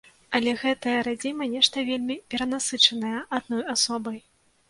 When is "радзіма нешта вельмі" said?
1.07-2.17